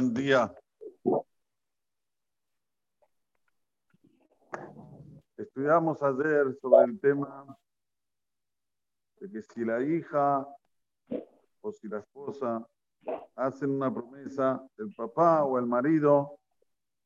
Buen 0.00 0.14
día. 0.14 0.50
Estudiamos 5.36 6.02
ayer 6.02 6.56
sobre 6.58 6.84
el 6.84 6.98
tema 6.98 7.58
de 9.18 9.30
que 9.30 9.42
si 9.42 9.62
la 9.62 9.82
hija 9.82 10.48
o 11.60 11.70
si 11.70 11.86
la 11.86 11.98
esposa 11.98 12.66
hacen 13.36 13.72
una 13.72 13.92
promesa, 13.92 14.66
el 14.78 14.90
papá 14.94 15.44
o 15.44 15.58
el 15.58 15.66
marido 15.66 16.38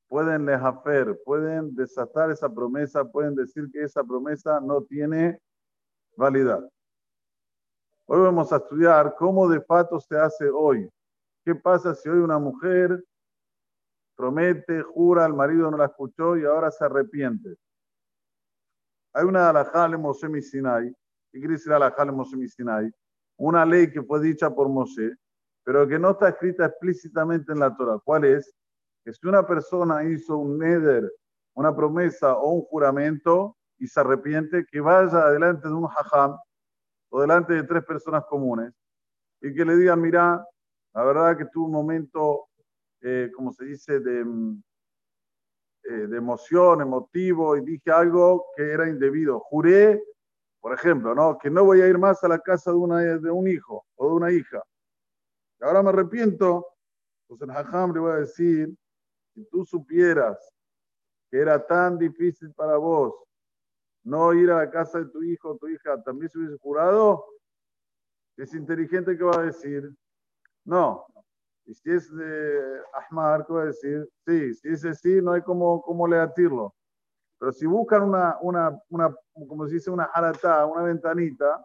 pueden 0.06 0.46
lejafer, 0.46 1.20
pueden 1.24 1.74
desatar 1.74 2.30
esa 2.30 2.48
promesa, 2.48 3.04
pueden 3.04 3.34
decir 3.34 3.68
que 3.72 3.82
esa 3.82 4.04
promesa 4.04 4.60
no 4.60 4.82
tiene 4.84 5.40
validad. 6.16 6.62
Hoy 8.06 8.20
vamos 8.20 8.52
a 8.52 8.58
estudiar 8.58 9.16
cómo 9.18 9.48
de 9.48 9.60
fato 9.62 9.98
se 9.98 10.16
hace 10.16 10.48
hoy. 10.48 10.88
¿Qué 11.44 11.54
pasa 11.54 11.94
si 11.94 12.08
hoy 12.08 12.20
una 12.20 12.38
mujer 12.38 13.04
promete, 14.16 14.80
jura, 14.82 15.26
el 15.26 15.34
marido 15.34 15.70
no 15.70 15.76
la 15.76 15.86
escuchó 15.86 16.38
y 16.38 16.44
ahora 16.46 16.70
se 16.70 16.84
arrepiente? 16.84 17.56
Hay 19.12 19.26
una 19.26 19.50
alajá 19.50 19.86
de 19.88 19.98
Moshe. 19.98 20.26
¿Qué 20.30 21.38
quiere 21.38 21.54
decir 21.54 21.72
alajá 21.72 22.06
de 22.06 22.12
Moshe? 22.12 22.36
Una 23.36 23.66
ley 23.66 23.92
que 23.92 24.02
fue 24.02 24.22
dicha 24.22 24.54
por 24.54 24.70
Moshe, 24.70 25.16
pero 25.64 25.86
que 25.86 25.98
no 25.98 26.12
está 26.12 26.30
escrita 26.30 26.64
explícitamente 26.64 27.52
en 27.52 27.58
la 27.58 27.76
Torah. 27.76 27.98
¿Cuál 28.02 28.24
es? 28.24 28.54
Que 29.04 29.12
si 29.12 29.26
una 29.26 29.46
persona 29.46 30.02
hizo 30.02 30.38
un 30.38 30.58
neder, 30.58 31.12
una 31.54 31.76
promesa 31.76 32.38
o 32.38 32.52
un 32.52 32.62
juramento 32.62 33.58
y 33.78 33.86
se 33.86 34.00
arrepiente, 34.00 34.64
que 34.70 34.80
vaya 34.80 35.26
adelante 35.26 35.68
de 35.68 35.74
un 35.74 35.84
hajam 35.84 36.38
o 37.10 37.20
delante 37.20 37.52
de 37.52 37.64
tres 37.64 37.84
personas 37.84 38.24
comunes 38.30 38.72
y 39.42 39.54
que 39.54 39.64
le 39.64 39.76
digan, 39.76 40.00
mira, 40.00 40.42
la 40.94 41.04
verdad 41.04 41.36
que 41.36 41.46
tuve 41.46 41.66
un 41.66 41.72
momento, 41.72 42.48
eh, 43.00 43.30
como 43.34 43.52
se 43.52 43.64
dice, 43.64 43.98
de, 43.98 44.24
mm, 44.24 44.62
eh, 45.84 46.06
de 46.06 46.16
emoción, 46.16 46.80
emotivo, 46.80 47.56
y 47.56 47.64
dije 47.64 47.90
algo 47.90 48.46
que 48.56 48.62
era 48.62 48.88
indebido. 48.88 49.40
Juré, 49.40 50.02
por 50.60 50.72
ejemplo, 50.72 51.14
¿no? 51.14 51.36
que 51.36 51.50
no 51.50 51.64
voy 51.64 51.82
a 51.82 51.88
ir 51.88 51.98
más 51.98 52.22
a 52.24 52.28
la 52.28 52.38
casa 52.38 52.70
de, 52.70 52.76
una, 52.76 53.00
de 53.00 53.30
un 53.30 53.48
hijo 53.48 53.84
o 53.96 54.08
de 54.08 54.14
una 54.14 54.32
hija. 54.32 54.62
Y 55.60 55.64
ahora 55.64 55.82
me 55.82 55.90
arrepiento. 55.90 56.66
Pues 57.26 57.40
el 57.42 57.50
Hajam 57.50 57.92
le 57.92 58.00
voy 58.00 58.12
a 58.12 58.16
decir, 58.16 58.74
si 59.34 59.44
tú 59.46 59.64
supieras 59.64 60.38
que 61.30 61.38
era 61.38 61.66
tan 61.66 61.98
difícil 61.98 62.52
para 62.54 62.76
vos 62.76 63.14
no 64.04 64.32
ir 64.34 64.50
a 64.50 64.58
la 64.58 64.70
casa 64.70 65.00
de 65.00 65.06
tu 65.06 65.22
hijo 65.22 65.50
o 65.50 65.56
tu 65.56 65.66
hija, 65.68 66.00
también 66.02 66.30
se 66.30 66.38
hubiese 66.38 66.58
jurado, 66.58 67.24
es 68.36 68.54
inteligente 68.54 69.16
que 69.16 69.24
va 69.24 69.40
a 69.40 69.46
decir, 69.46 69.90
no, 70.64 71.06
si 71.72 71.90
es 71.90 72.14
de 72.14 72.80
Ahmar, 72.92 73.46
¿qué 73.46 73.54
decir? 73.54 74.08
Sí, 74.26 74.54
si 74.54 74.68
es 74.68 74.84
así, 74.84 75.22
no 75.22 75.32
hay 75.32 75.42
cómo, 75.42 75.80
cómo 75.82 76.06
leatirlo. 76.06 76.74
Pero 77.38 77.52
si 77.52 77.66
buscan 77.66 78.02
una, 78.02 78.38
una, 78.40 78.78
una, 78.88 79.14
como 79.48 79.66
se 79.66 79.74
dice, 79.74 79.90
una 79.90 80.04
haratá, 80.04 80.66
una 80.66 80.82
ventanita, 80.82 81.64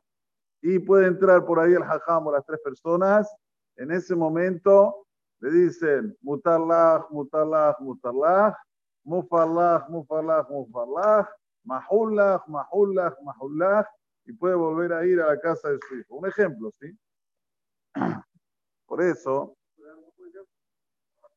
y 0.62 0.80
puede 0.80 1.08
entrar 1.08 1.46
por 1.46 1.60
ahí 1.60 1.74
el 1.74 1.84
hajam 1.84 2.28
o 2.28 2.32
las 2.32 2.46
tres 2.46 2.60
personas, 2.62 3.34
en 3.78 3.92
ese 3.92 4.16
momento 4.16 5.06
le 5.40 5.52
dicen 5.52 6.18
mutarlah, 6.22 7.06
mutarlah, 7.10 7.76
mutarlah, 7.80 8.58
mufarlah, 9.04 9.86
mufarlah, 9.90 10.46
mufarlah, 10.50 11.30
mahullah, 11.64 12.44
mahullah, 12.48 13.16
mahullah, 13.24 13.86
y 14.26 14.34
puede 14.34 14.56
volver 14.56 14.94
a 14.94 15.06
ir 15.06 15.22
a 15.22 15.28
la 15.28 15.40
casa 15.40 15.70
de 15.70 15.80
su 15.88 15.96
hijo. 15.96 16.16
Un 16.16 16.28
ejemplo, 16.28 16.72
¿sí? 16.80 16.98
Por 18.90 19.04
eso, 19.04 19.56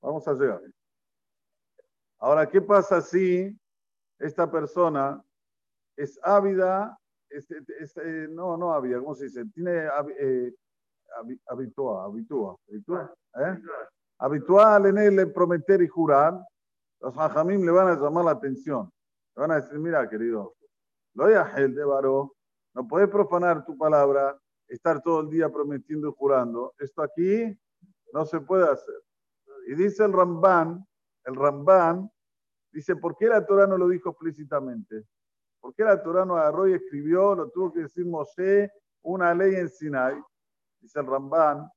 Vamos 0.01 0.27
a 0.27 0.33
llegar. 0.33 0.61
Ahora, 2.19 2.49
¿qué 2.49 2.61
pasa 2.61 3.01
si 3.01 3.57
esta 4.19 4.51
persona 4.51 5.23
es 5.97 6.19
ávida, 6.25 6.99
es, 7.29 7.49
eh, 7.53 8.27
no, 8.29 8.57
no 8.57 8.73
ávida, 8.73 8.99
¿cómo 8.99 9.15
se 9.15 9.27
dice? 9.27 9.45
Tiene 9.55 9.89
eh, 10.19 10.53
habitual, 11.47 12.07
habitual, 12.07 12.57
habitual, 12.69 13.15
¿eh? 13.37 13.63
habitual 14.19 14.87
en 14.87 14.99
él 14.99 15.33
prometer 15.33 15.83
y 15.83 15.87
jurar, 15.87 16.45
los 17.01 17.17
hajamim 17.17 17.65
le 17.65 17.71
van 17.71 17.89
a 17.89 17.95
llamar 17.95 18.25
la 18.25 18.31
atención. 18.33 18.91
Le 19.37 19.41
van 19.41 19.53
a 19.53 19.61
decir, 19.61 19.79
mira, 19.79 20.09
querido, 20.09 20.57
lo 21.15 21.27
de 21.27 21.85
varó, 21.85 22.35
no 22.75 22.89
puedes 22.89 23.09
profanar 23.09 23.65
tu 23.65 23.79
palabra, 23.79 24.37
estar 24.73 25.03
todo 25.03 25.21
el 25.21 25.31
día 25.31 25.51
prometiendo 25.51 26.09
y 26.09 26.15
jurando. 26.17 26.75
Esto 26.79 27.03
aquí 27.03 27.59
no 28.13 28.25
se 28.25 28.41
puede 28.41 28.65
hacer. 28.65 28.95
Y 29.67 29.75
dice 29.75 30.05
el 30.05 30.13
Ramban, 30.13 30.87
el 31.25 31.35
Ramban, 31.35 32.11
dice, 32.73 32.97
¿por 32.97 33.17
qué 33.17 33.29
la 33.29 33.45
Torah 33.45 33.67
no 33.67 33.77
lo 33.77 33.89
dijo 33.89 34.11
explícitamente? 34.11 35.05
¿Por 35.61 35.75
qué 35.75 35.85
la 35.85 36.03
Torah 36.03 36.25
no 36.25 36.37
agarró 36.37 36.67
y 36.67 36.73
escribió, 36.73 37.35
lo 37.35 37.51
tuvo 37.51 37.73
que 37.73 37.81
decir 37.81 38.07
Moshe, 38.07 38.71
una 39.03 39.35
ley 39.35 39.55
en 39.55 39.69
Sinai? 39.69 40.21
Dice 40.81 40.99
el 40.99 41.07
Ramban, 41.07 41.69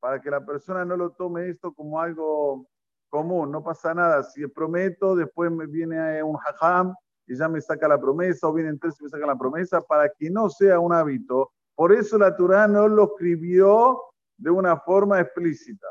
para 0.00 0.20
que 0.20 0.30
la 0.30 0.44
persona 0.44 0.84
no 0.84 0.96
lo 0.96 1.10
tome 1.10 1.48
esto 1.48 1.74
como 1.74 2.00
algo 2.00 2.66
común, 3.10 3.50
no 3.50 3.62
pasa 3.62 3.92
nada. 3.92 4.22
Si 4.22 4.46
prometo, 4.46 5.16
después 5.16 5.50
me 5.50 5.66
viene 5.66 6.22
un 6.22 6.36
hajam 6.36 6.94
y 7.26 7.36
ya 7.36 7.48
me 7.48 7.60
saca 7.60 7.88
la 7.88 8.00
promesa, 8.00 8.46
o 8.46 8.52
viene 8.52 8.76
tres 8.78 8.96
y 9.00 9.04
me 9.04 9.10
saca 9.10 9.26
la 9.26 9.36
promesa, 9.36 9.82
para 9.82 10.08
que 10.08 10.30
no 10.30 10.48
sea 10.48 10.78
un 10.78 10.92
hábito. 10.92 11.52
Por 11.76 11.92
eso 11.92 12.18
la 12.18 12.34
Torah 12.34 12.66
no 12.66 12.88
lo 12.88 13.04
escribió 13.04 14.02
de 14.38 14.50
una 14.50 14.78
forma 14.80 15.20
explícita. 15.20 15.86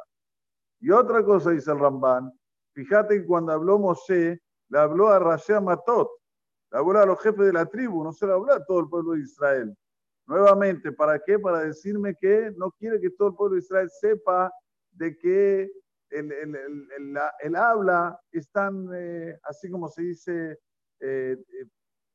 Y 0.79 0.91
otra 0.91 1.23
cosa 1.23 1.51
dice 1.51 1.71
el 1.71 1.79
Ramban, 1.79 2.31
fíjate 2.73 3.21
que 3.21 3.25
cuando 3.25 3.53
habló 3.53 3.79
Moshe, 3.79 4.41
le 4.69 4.79
habló 4.79 5.09
a 5.09 5.19
Rashea 5.19 5.61
Matot, 5.61 6.09
le 6.71 6.79
habló 6.79 6.99
a 6.99 7.05
los 7.05 7.21
jefes 7.21 7.45
de 7.45 7.53
la 7.53 7.65
tribu, 7.67 8.03
no 8.03 8.11
se 8.11 8.25
le 8.25 8.33
habló 8.33 8.51
a 8.51 8.65
todo 8.65 8.79
el 8.79 8.89
pueblo 8.89 9.13
de 9.13 9.21
Israel. 9.21 9.77
Nuevamente, 10.27 10.91
¿para 10.91 11.19
qué? 11.19 11.37
Para 11.37 11.59
decirme 11.59 12.15
que 12.19 12.51
no 12.57 12.71
quiere 12.71 12.99
que 12.99 13.11
todo 13.11 13.29
el 13.29 13.35
pueblo 13.35 13.55
de 13.55 13.61
Israel 13.61 13.89
sepa 13.89 14.51
de 14.91 15.15
que 15.17 15.71
el, 16.09 16.31
el 17.39 17.55
habla 17.55 18.19
es 18.31 18.49
tan, 18.49 18.89
eh, 18.93 19.37
así 19.43 19.69
como 19.69 19.87
se 19.87 20.01
dice, 20.01 20.59
eh, 20.99 21.37
eh, 21.37 21.65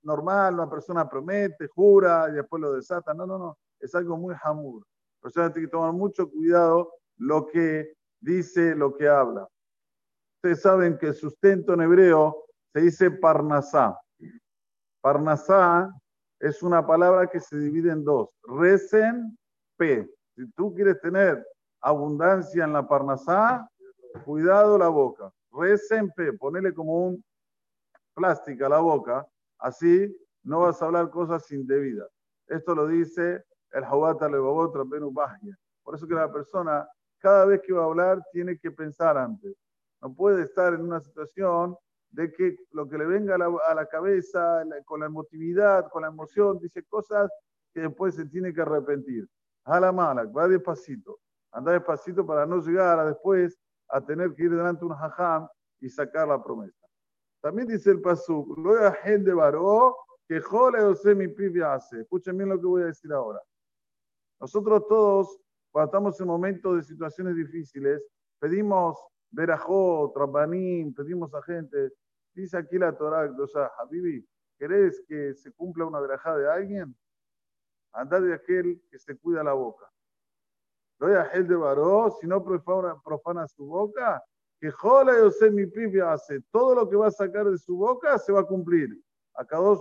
normal, 0.03 0.55
una 0.55 0.71
persona 0.71 1.09
promete, 1.09 1.69
jura 1.69 2.29
y 2.31 2.35
después 2.35 2.61
lo 2.61 2.73
desata. 2.73 3.15
No, 3.15 3.27
no, 3.27 3.39
no, 3.39 3.59
es 3.79 3.95
algo 3.95 4.17
muy 4.17 4.35
hamur. 4.43 4.85
Por 5.21 5.31
eso 5.31 5.51
tiene 5.53 5.69
que 5.69 5.73
tomar 5.73 5.93
mucho 5.93 6.31
cuidado 6.31 6.93
lo 7.19 7.47
que 7.47 7.93
dice 8.21 8.75
lo 8.75 8.97
que 8.97 9.09
habla. 9.09 9.47
Ustedes 10.37 10.63
saben 10.63 10.97
que 10.99 11.09
el 11.09 11.15
sustento 11.15 11.75
en 11.75 11.83
hebreo 11.83 12.45
se 12.73 12.81
dice 12.81 13.11
parnasá. 13.11 13.99
Parnasá 15.03 15.91
es 16.39 16.63
una 16.63 16.87
palabra 16.87 17.27
que 17.27 17.41
se 17.41 17.59
divide 17.59 17.93
en 17.93 18.05
dos. 18.05 18.31
Resen, 18.45 19.37
P. 19.77 20.09
Si 20.35 20.51
tú 20.53 20.75
quieres 20.75 21.01
tener 21.01 21.47
abundancia 21.83 22.65
en 22.65 22.73
la 22.73 22.87
parnasá, 22.87 23.69
cuidado 24.25 24.79
la 24.79 24.89
boca. 24.89 25.31
Resen, 25.53 26.11
P. 26.11 26.33
Ponele 26.35 26.73
como 26.73 27.07
un 27.07 27.25
plástica 28.15 28.67
a 28.67 28.71
la 28.71 28.79
boca. 28.79 29.27
Así 29.61 30.15
no 30.43 30.61
vas 30.61 30.81
a 30.81 30.87
hablar 30.87 31.11
cosas 31.11 31.51
indebidas. 31.53 32.09
Esto 32.47 32.75
lo 32.75 32.87
dice 32.87 33.45
el 33.73 33.85
Hawata 33.85 34.29
Levavot 34.29 34.75
Rabbenu 34.75 35.13
Por 35.83 35.95
eso 35.95 36.07
que 36.07 36.15
la 36.15 36.33
persona 36.33 36.89
cada 37.19 37.45
vez 37.45 37.61
que 37.63 37.73
va 37.73 37.83
a 37.83 37.87
hablar 37.87 38.23
tiene 38.33 38.59
que 38.59 38.71
pensar 38.71 39.17
antes. 39.17 39.55
No 40.01 40.15
puede 40.15 40.43
estar 40.43 40.73
en 40.73 40.81
una 40.81 41.01
situación 41.01 41.77
de 42.11 42.33
que 42.33 42.57
lo 42.73 42.89
que 42.89 42.99
le 42.99 43.07
venga 43.07 43.35
a 43.35 43.75
la, 43.75 43.87
cabeza, 43.87 44.65
con 44.85 45.01
la 45.01 45.07
emotividad, 45.07 45.89
con 45.91 46.03
la 46.03 46.09
emoción, 46.09 46.59
dice 46.59 46.83
cosas 46.85 47.31
que 47.73 47.83
después 47.83 48.15
se 48.15 48.25
tiene 48.27 48.53
que 48.53 48.63
arrepentir. 48.63 49.29
A 49.65 49.79
la 49.79 49.93
mala, 49.93 50.25
va 50.25 50.49
despacito. 50.49 51.21
Anda 51.53 51.73
despacito 51.73 52.27
para 52.27 52.47
no 52.47 52.61
llegar 52.61 52.99
a 52.99 53.05
después 53.05 53.59
a 53.89 54.01
tener 54.01 54.35
que 54.35 54.45
ir 54.45 54.51
delante 54.51 54.81
de 54.81 54.87
un 54.87 54.93
hajam 54.93 55.47
y 55.81 55.89
sacar 55.89 56.27
la 56.27 56.43
promesa. 56.43 56.80
También 57.41 57.69
dice 57.69 57.91
el 57.91 58.01
pasuk, 58.01 58.59
lo 58.59 58.75
de 58.75 59.35
varó, 59.35 59.97
que 60.29 60.41
jole 60.41 60.83
o 60.83 60.95
mi 61.17 61.29
pibe 61.29 61.65
hace. 61.65 62.03
Escuchen 62.03 62.37
bien 62.37 62.51
lo 62.51 62.61
que 62.61 62.67
voy 62.67 62.83
a 62.83 62.87
decir 62.87 63.13
ahora. 63.13 63.41
Nosotros 64.39 64.87
todos 64.89 65.41
cuando 65.71 65.87
estamos 65.87 66.21
en 66.21 66.27
momentos 66.27 66.77
de 66.77 66.83
situaciones 66.83 67.37
difíciles, 67.37 68.03
pedimos 68.41 68.99
verajot, 69.31 70.13
trabanín, 70.13 70.93
pedimos 70.93 71.33
a 71.35 71.43
gente. 71.43 71.93
Dice 72.35 72.59
aquí 72.59 72.77
la 72.77 72.97
Torah, 72.97 73.33
o 73.39 73.47
sea, 73.47 73.71
Habibi, 73.79 74.27
¿querés 74.59 75.01
que 75.07 75.35
se 75.35 75.53
cumpla 75.53 75.87
una 75.87 76.01
verajá 76.01 76.37
de 76.37 76.51
alguien? 76.51 76.97
Anda 77.93 78.21
de 78.21 78.35
aquel 78.35 78.83
que 78.91 78.99
se 78.99 79.17
cuida 79.17 79.45
la 79.45 79.53
boca. 79.53 79.91
No 80.99 81.07
aquel 81.19 81.47
de 81.47 81.57
varó, 81.57 82.11
si 82.21 82.27
no 82.27 82.45
profana, 82.45 83.47
su 83.47 83.67
boca, 83.67 84.23
que 84.61 84.71
jola 84.71 85.17
yo 85.19 85.31
sé 85.31 85.51
mi 85.51 85.67
pibia 85.67 86.13
hace. 86.13 86.41
Todo 86.53 86.75
lo 86.75 86.89
que 86.89 86.97
va 86.97 87.07
a 87.07 87.11
sacar 87.11 87.51
de 87.51 87.57
su 87.57 87.77
boca 87.77 88.19
se 88.19 88.31
va 88.31 88.41
a 88.41 88.47
cumplir. 88.47 88.91
A 89.35 89.45
cada 89.45 89.63
dos 89.63 89.81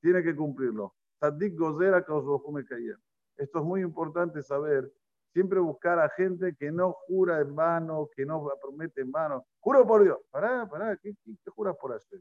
tiene 0.00 0.22
que 0.22 0.34
cumplirlo. 0.34 0.94
Sadik 1.20 1.56
Gozer 1.56 1.94
a 1.94 2.04
cada 2.04 2.20
me 2.52 2.64
cayeron. 2.64 3.00
Esto 3.36 3.58
es 3.60 3.64
muy 3.64 3.82
importante 3.82 4.42
saber. 4.42 4.92
siempre 5.32 5.60
buscar 5.60 5.98
a 5.98 6.08
gente 6.08 6.56
que 6.56 6.72
no 6.72 6.94
jura 7.06 7.40
en 7.40 7.54
vano, 7.54 8.08
que 8.16 8.24
no 8.24 8.48
promete 8.60 9.02
en 9.02 9.12
vano. 9.12 9.46
Juro 9.60 9.86
por 9.86 10.02
Dios. 10.02 10.18
Pará, 10.30 10.66
pará, 10.66 10.96
¿qué, 10.96 11.14
qué, 11.22 11.50
juras 11.50 11.76
por 11.78 11.92
hacer? 11.92 12.20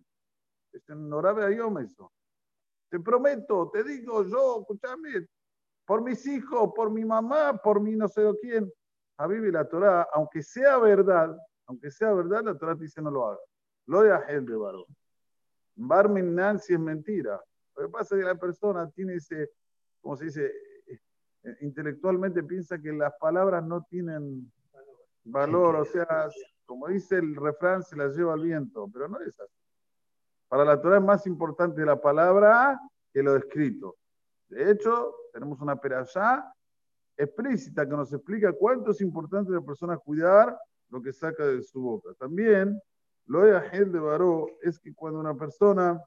Es 0.73 0.87
en 0.89 1.13
a 1.13 1.81
eso. 1.81 2.11
Te 2.89 2.99
prometo, 2.99 3.71
te 3.71 3.83
digo 3.85 4.23
yo, 4.25 4.59
escúchame, 4.59 5.27
por 5.85 6.03
mis 6.03 6.25
hijos, 6.27 6.71
por 6.75 6.91
mi 6.91 7.05
mamá, 7.05 7.57
por 7.57 7.79
mi 7.79 7.95
no 7.95 8.07
sé 8.09 8.21
quién. 8.41 8.69
A 9.17 9.27
vivir 9.27 9.53
la 9.53 9.67
Torah, 9.67 10.07
aunque 10.11 10.43
sea 10.43 10.77
verdad, 10.77 11.37
aunque 11.67 11.91
sea 11.91 12.13
verdad, 12.13 12.43
la 12.43 12.57
Torah 12.57 12.75
dice 12.75 13.01
no 13.01 13.11
lo 13.11 13.27
haga. 13.27 13.39
Lo 13.87 14.01
de 14.01 14.17
gente, 14.25 14.53
varón. 14.53 14.85
Barmin 15.75 16.35
Nancy 16.35 16.73
es 16.73 16.79
mentira. 16.79 17.41
Lo 17.75 17.85
que 17.85 17.89
pasa 17.89 18.15
es 18.15 18.21
que 18.21 18.27
la 18.27 18.35
persona 18.35 18.89
tiene 18.91 19.15
ese, 19.15 19.51
como 20.01 20.15
se 20.15 20.25
dice, 20.25 20.51
eh, 20.87 21.57
intelectualmente 21.61 22.43
piensa 22.43 22.79
que 22.79 22.91
las 22.91 23.13
palabras 23.19 23.63
no 23.63 23.83
tienen 23.83 24.51
valor, 25.23 25.75
o 25.75 25.85
sea, 25.85 26.29
como 26.65 26.87
dice 26.87 27.17
el 27.17 27.35
refrán, 27.35 27.83
se 27.83 27.95
las 27.95 28.15
lleva 28.15 28.33
al 28.33 28.41
viento, 28.41 28.89
pero 28.91 29.07
no 29.07 29.19
es 29.19 29.39
así. 29.39 29.53
Para 30.47 30.63
la 30.63 30.81
Torah 30.81 30.97
es 30.97 31.03
más 31.03 31.27
importante 31.27 31.83
la 31.85 31.99
palabra 31.99 32.79
que 33.11 33.21
lo 33.21 33.35
escrito. 33.35 33.97
De 34.47 34.71
hecho, 34.71 35.13
tenemos 35.33 35.59
una 35.61 35.75
perashá 35.75 36.51
explícita 37.17 37.87
que 37.87 37.95
nos 37.95 38.13
explica 38.13 38.53
cuánto 38.53 38.91
es 38.91 39.01
importante 39.01 39.51
la 39.51 39.61
persona 39.61 39.97
cuidar 39.97 40.57
lo 40.95 41.01
que 41.01 41.11
saca 41.11 41.45
de 41.45 41.61
su 41.61 41.81
boca. 41.81 42.13
También, 42.17 42.81
lo 43.25 43.41
de 43.41 43.99
Baró 43.99 44.47
es 44.61 44.79
que 44.79 44.93
cuando 44.93 45.19
una 45.19 45.35
persona 45.35 46.01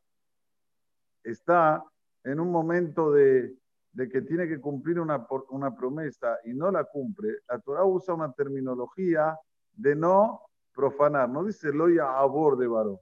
está 1.23 1.85
en 2.25 2.41
un 2.41 2.51
momento 2.51 3.13
de, 3.13 3.55
de 3.93 4.09
que 4.09 4.23
tiene 4.23 4.49
que 4.49 4.59
cumplir 4.59 4.99
una, 4.99 5.27
una 5.51 5.75
promesa 5.77 6.39
y 6.45 6.55
no 6.55 6.71
la 6.71 6.85
cumple, 6.85 7.41
la 7.49 7.59
Torah 7.59 7.85
usa 7.85 8.15
una 8.15 8.33
terminología 8.33 9.39
de 9.75 9.95
no 9.95 10.41
profanar. 10.75 11.29
No 11.29 11.45
dice 11.45 11.71
loya 11.71 12.19
abor 12.19 12.57
de 12.57 12.67
varón. 12.67 12.99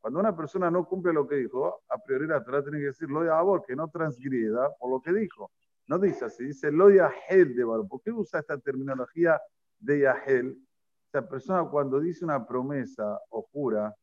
Cuando 0.00 0.20
una 0.20 0.36
persona 0.36 0.70
no 0.70 0.86
cumple 0.86 1.12
lo 1.12 1.26
que 1.26 1.34
dijo, 1.34 1.82
a 1.88 1.98
priori 1.98 2.28
la 2.28 2.44
Torah 2.44 2.62
tiene 2.62 2.78
que 2.78 2.86
decir 2.86 3.10
loya 3.10 3.36
abor, 3.36 3.64
que 3.66 3.74
no 3.74 3.88
transgrida 3.88 4.72
por 4.78 4.90
lo 4.90 5.00
que 5.00 5.12
dijo. 5.12 5.50
No 5.88 5.98
dice 5.98 6.26
así, 6.26 6.44
dice 6.44 6.70
loya 6.70 7.10
hel 7.28 7.56
de 7.56 7.64
varón. 7.64 7.88
¿Por 7.88 8.02
qué 8.02 8.12
usa 8.12 8.38
esta 8.38 8.56
terminología 8.58 9.40
de 9.80 10.00
yahel? 10.00 10.67
Esa 11.12 11.26
persona 11.26 11.64
cuando 11.70 12.00
dice 12.00 12.24
una 12.24 12.46
promesa 12.46 13.18
o 13.30 13.42
jura, 13.50 13.94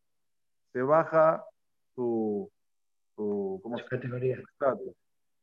se 0.73 0.81
baja 0.81 1.43
su, 1.93 2.51
su 3.15 3.59
¿cómo 3.61 3.77
se 3.77 3.85
categoría. 3.85 4.41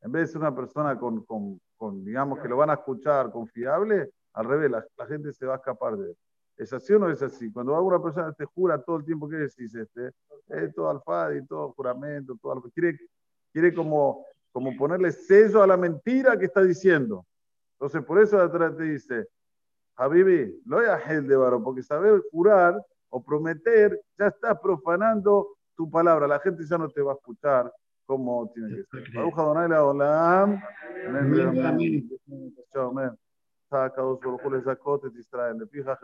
En 0.00 0.10
vez 0.10 0.22
de 0.22 0.32
ser 0.32 0.40
una 0.40 0.54
persona 0.54 0.98
con, 0.98 1.24
con, 1.24 1.60
con, 1.76 2.04
digamos, 2.04 2.40
que 2.40 2.48
lo 2.48 2.56
van 2.56 2.70
a 2.70 2.74
escuchar 2.74 3.30
confiable, 3.30 4.10
al 4.34 4.46
revés, 4.46 4.70
la, 4.70 5.06
gente 5.06 5.32
se 5.32 5.46
va 5.46 5.54
a 5.54 5.56
escapar 5.58 5.96
de 5.96 6.10
él. 6.10 6.16
¿Es 6.56 6.72
así 6.72 6.92
o 6.92 6.98
no 6.98 7.08
es 7.08 7.22
así? 7.22 7.50
Cuando 7.52 7.76
alguna 7.76 8.02
persona 8.02 8.32
te 8.32 8.44
jura 8.44 8.82
todo 8.82 8.96
el 8.96 9.04
tiempo, 9.04 9.28
¿qué 9.28 9.36
decís? 9.36 9.74
Este, 9.74 10.10
eh, 10.48 10.72
todo 10.74 10.90
alfadi, 10.90 11.46
todo 11.46 11.72
juramento, 11.72 12.36
todo. 12.40 12.62
Quiere, 12.74 12.98
quiere 13.52 13.72
como, 13.72 14.26
como 14.50 14.76
ponerle 14.76 15.12
sello 15.12 15.62
a 15.62 15.66
la 15.66 15.76
mentira 15.76 16.38
que 16.38 16.46
está 16.46 16.62
diciendo. 16.62 17.24
Entonces, 17.74 18.04
por 18.04 18.20
eso 18.20 18.40
atrás 18.40 18.76
te 18.76 18.84
dice, 18.84 19.28
Habibi, 20.02 20.60
lo 20.66 20.78
voy 20.78 20.86
a 20.86 20.96
de 20.96 21.36
varón, 21.36 21.62
porque 21.62 21.82
saber 21.82 22.20
jurar 22.32 22.74
o 23.08 23.22
prometer 23.22 24.00
ya 24.18 24.26
está 24.26 24.60
profanando 24.60 25.56
tu 25.76 25.88
palabra. 25.88 26.26
La 26.26 26.40
gente 26.40 26.64
ya 26.64 26.76
no 26.76 26.88
te 26.88 27.02
va 27.02 27.12
a 27.12 27.14
escuchar 27.14 27.72
como 28.04 28.50
tiene 28.52 28.76
que 28.76 28.84
ser. 28.90 29.14
Baruch 29.14 29.38
Adonai 29.38 29.68
Leolam. 29.68 30.60
Amén. 31.06 32.08
Chao, 32.72 32.90
amén. 32.90 33.10
Saca 33.70 34.02
dos 34.02 34.18
por 34.18 34.52
les 34.52 34.64
zacotes, 34.64 35.14
Israel. 35.14 35.56
Le 35.58 35.66
fija, 35.68 35.96